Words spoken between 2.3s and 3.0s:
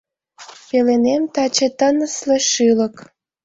шӱлык.